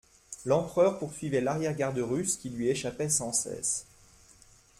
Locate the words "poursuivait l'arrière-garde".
0.97-1.99